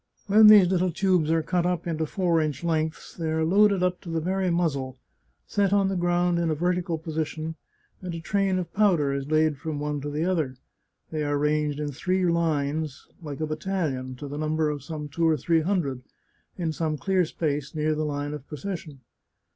[0.25, 3.15] When these little tubes are cut '74 The Chartreuse of Parma into four inch lengths,
[3.17, 4.97] they are loaded up to the very muzzle,
[5.45, 7.53] set on the ground in a vertical position,
[8.01, 10.55] and a train of pow der is laid from one to the other;
[11.11, 15.27] they are ranged in three lines, like a battalion, to the number of some two
[15.27, 16.01] or three hundred,
[16.57, 19.01] in some clear space near the line of procession.